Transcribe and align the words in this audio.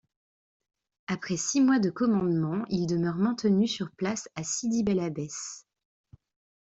Après 1.05 1.37
six 1.37 1.61
mois 1.61 1.77
de 1.77 1.91
commandement, 1.91 2.65
il 2.69 2.87
demeure 2.87 3.17
maintenu 3.17 3.67
sur 3.67 3.91
place 3.91 4.29
à 4.35 4.43
Sidi-bel-Abbès. 4.43 5.67